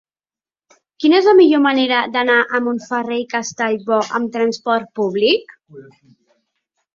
Quina 1.03 1.17
és 1.23 1.27
la 1.31 1.35
millor 1.39 1.59
manera 1.65 1.99
d'anar 2.15 2.37
a 2.43 2.61
Montferrer 2.69 3.19
i 3.25 3.29
Castellbò 3.35 4.01
amb 4.21 4.33
trasport 4.39 4.89
públic? 5.01 5.55